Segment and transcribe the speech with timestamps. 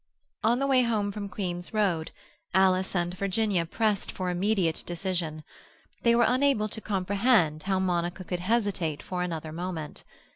[0.43, 2.09] On the way home from Queen's Road,
[2.55, 5.43] Alice and Virginia pressed for immediate decision;
[6.01, 10.03] they were unable to comprehend how Monica could hesitate for another moment.